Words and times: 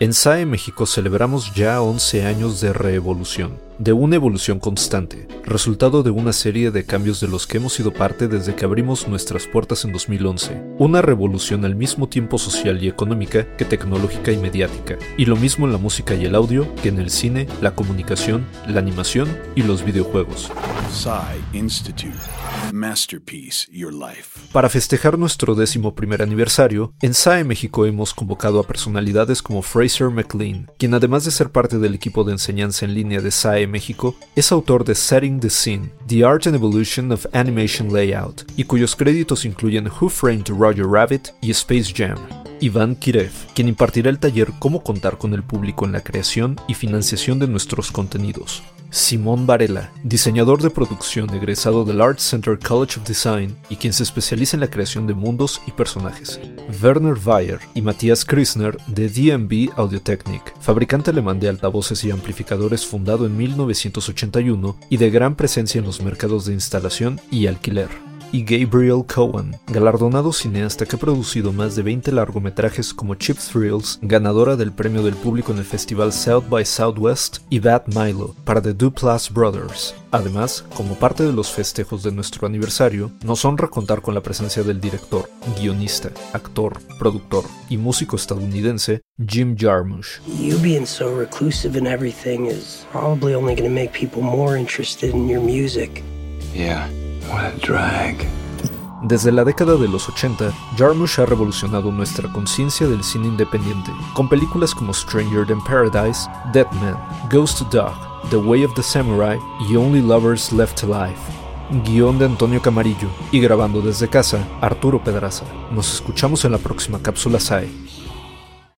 En 0.00 0.12
SAE 0.12 0.46
México 0.46 0.86
celebramos 0.86 1.52
ya 1.54 1.82
11 1.82 2.24
años 2.24 2.60
de 2.60 2.72
reevolución, 2.72 3.58
de 3.78 3.92
una 3.92 4.16
evolución 4.16 4.58
constante, 4.58 5.28
resultado 5.44 6.02
de 6.02 6.10
una 6.10 6.32
serie 6.32 6.70
de 6.70 6.84
cambios 6.84 7.20
de 7.20 7.28
los 7.28 7.46
que 7.46 7.58
hemos 7.58 7.72
sido 7.72 7.92
parte 7.92 8.28
desde 8.28 8.54
que 8.54 8.64
abrimos 8.64 9.06
nuestras 9.08 9.46
puertas 9.46 9.84
en 9.84 9.92
2011. 9.92 10.60
Una 10.78 11.00
revolución 11.00 11.64
al 11.64 11.76
mismo 11.76 12.08
tiempo 12.08 12.38
social 12.38 12.82
y 12.82 12.88
económica 12.88 13.56
que 13.56 13.64
tecnológica 13.64 14.32
y 14.32 14.36
mediática, 14.36 14.98
y 15.16 15.26
lo 15.26 15.36
mismo 15.36 15.66
en 15.66 15.72
la 15.72 15.78
música 15.78 16.14
y 16.14 16.24
el 16.24 16.34
audio 16.34 16.74
que 16.76 16.88
en 16.88 16.98
el 16.98 17.10
cine, 17.10 17.46
la 17.60 17.74
comunicación, 17.74 18.46
la 18.66 18.80
animación 18.80 19.28
y 19.54 19.62
los 19.62 19.84
videojuegos. 19.84 20.50
Institute. 21.52 22.18
Masterpiece 22.72 23.66
Your 23.70 23.92
Life. 23.92 24.40
Para 24.52 24.68
festejar 24.68 25.18
nuestro 25.18 25.54
décimo 25.54 25.94
primer 25.94 26.22
aniversario, 26.22 26.92
en 27.00 27.14
SAE 27.14 27.44
México 27.44 27.86
hemos 27.86 28.14
convocado 28.14 28.60
a 28.60 28.66
personalidades 28.66 29.42
como 29.42 29.62
Fraser 29.62 30.10
McLean, 30.10 30.70
quien 30.78 30.94
además 30.94 31.24
de 31.24 31.30
ser 31.30 31.50
parte 31.50 31.78
del 31.78 31.94
equipo 31.94 32.24
de 32.24 32.32
enseñanza 32.32 32.84
en 32.84 32.94
línea 32.94 33.20
de 33.20 33.30
SAE 33.30 33.66
México, 33.68 34.16
es 34.34 34.52
autor 34.52 34.84
de 34.84 34.94
Setting 34.94 35.40
the 35.40 35.50
Scene, 35.50 35.90
The 36.06 36.24
Art 36.24 36.46
and 36.46 36.56
Evolution 36.56 37.12
of 37.12 37.26
Animation 37.32 37.92
Layout, 37.92 38.42
y 38.56 38.64
cuyos 38.64 38.96
créditos 38.96 39.44
incluyen 39.44 39.88
Who 39.88 40.08
Framed 40.08 40.48
Roger 40.48 40.86
Rabbit 40.86 41.28
y 41.40 41.50
Space 41.50 41.92
Jam. 41.94 42.18
Iván 42.60 42.96
Kirev, 42.96 43.32
quien 43.54 43.68
impartirá 43.68 44.10
el 44.10 44.18
taller 44.18 44.48
Cómo 44.58 44.82
contar 44.82 45.16
con 45.18 45.32
el 45.32 45.42
público 45.42 45.84
en 45.84 45.92
la 45.92 46.00
creación 46.00 46.56
y 46.66 46.74
financiación 46.74 47.38
de 47.38 47.46
nuestros 47.46 47.92
contenidos. 47.92 48.62
Simón 48.90 49.46
Varela, 49.46 49.92
diseñador 50.02 50.62
de 50.62 50.70
producción 50.70 51.32
egresado 51.34 51.84
del 51.84 52.00
Art 52.00 52.18
Center 52.18 52.58
College 52.58 52.98
of 52.98 53.06
Design 53.06 53.56
y 53.68 53.76
quien 53.76 53.92
se 53.92 54.02
especializa 54.02 54.56
en 54.56 54.60
la 54.60 54.70
creación 54.70 55.06
de 55.06 55.14
mundos 55.14 55.60
y 55.66 55.72
personajes. 55.72 56.40
Werner 56.82 57.16
Weyer 57.24 57.60
y 57.74 57.82
Matthias 57.82 58.24
Krisner 58.24 58.76
de 58.86 59.08
DMB 59.08 59.78
Audiotechnik, 59.78 60.58
fabricante 60.60 61.10
alemán 61.10 61.38
de 61.38 61.50
altavoces 61.50 62.02
y 62.04 62.10
amplificadores 62.10 62.86
fundado 62.86 63.26
en 63.26 63.36
1981 63.36 64.76
y 64.88 64.96
de 64.96 65.10
gran 65.10 65.36
presencia 65.36 65.78
en 65.78 65.84
los 65.84 66.00
mercados 66.02 66.46
de 66.46 66.54
instalación 66.54 67.20
y 67.30 67.46
alquiler 67.46 68.07
y 68.32 68.44
Gabriel 68.44 69.04
Cohen, 69.06 69.56
galardonado 69.66 70.32
cineasta 70.32 70.86
que 70.86 70.96
ha 70.96 70.98
producido 70.98 71.52
más 71.52 71.76
de 71.76 71.82
20 71.82 72.12
largometrajes 72.12 72.92
como 72.92 73.14
Chip 73.14 73.38
Thrills, 73.38 73.98
ganadora 74.02 74.56
del 74.56 74.72
premio 74.72 75.02
del 75.02 75.14
público 75.14 75.52
en 75.52 75.58
el 75.58 75.64
festival 75.64 76.12
South 76.12 76.44
by 76.48 76.64
Southwest 76.64 77.38
y 77.50 77.58
Bad 77.58 77.86
Milo 77.86 78.34
para 78.44 78.60
The 78.60 78.74
Duplass 78.74 79.32
Brothers. 79.32 79.94
Además, 80.10 80.64
como 80.74 80.94
parte 80.94 81.22
de 81.22 81.32
los 81.32 81.50
festejos 81.50 82.02
de 82.02 82.12
nuestro 82.12 82.46
aniversario, 82.46 83.10
nos 83.22 83.44
honra 83.44 83.68
contar 83.68 84.00
con 84.00 84.14
la 84.14 84.22
presencia 84.22 84.62
del 84.62 84.80
director, 84.80 85.28
guionista, 85.58 86.10
actor, 86.32 86.78
productor 86.98 87.44
y 87.68 87.76
músico 87.76 88.16
estadounidense 88.16 89.02
Jim 89.26 89.56
Jarmusch. 89.58 90.20
You 90.26 90.58
being 90.58 90.86
so 90.86 91.14
reclusive 91.14 91.76
and 91.76 91.86
everything 91.86 92.46
is 92.46 92.86
probably 92.90 93.34
only 93.34 93.54
going 93.54 93.68
to 93.68 93.74
make 93.74 93.92
people 93.92 94.22
more 94.22 94.58
interested 94.58 95.14
in 95.14 95.28
your 95.28 95.42
music. 95.42 96.02
Yeah. 96.54 96.88
Desde 99.02 99.30
la 99.30 99.44
década 99.44 99.76
de 99.76 99.86
los 99.86 100.08
80, 100.08 100.52
Jarmusch 100.76 101.18
ha 101.18 101.26
revolucionado 101.26 101.92
nuestra 101.92 102.30
conciencia 102.32 102.88
del 102.88 103.04
cine 103.04 103.28
independiente, 103.28 103.92
con 104.12 104.28
películas 104.28 104.74
como 104.74 104.92
Stranger 104.92 105.46
Than 105.46 105.62
Paradise, 105.62 106.28
Dead 106.52 106.66
Man, 106.72 106.98
Ghost 107.30 107.62
Dog, 107.72 107.92
The 108.30 108.36
Way 108.36 108.64
of 108.64 108.74
the 108.74 108.82
Samurai 108.82 109.38
y 109.68 109.76
Only 109.76 110.02
Lovers 110.02 110.52
Left 110.52 110.82
Alive. 110.82 111.16
Guión 111.84 112.18
de 112.18 112.24
Antonio 112.24 112.62
Camarillo 112.62 113.08
y 113.30 113.40
grabando 113.40 113.82
desde 113.82 114.08
casa, 114.08 114.38
Arturo 114.60 115.02
Pedraza. 115.04 115.44
Nos 115.70 115.92
escuchamos 115.92 116.44
en 116.44 116.52
la 116.52 116.58
próxima 116.58 116.98
cápsula 117.00 117.38
SAE. 117.38 117.68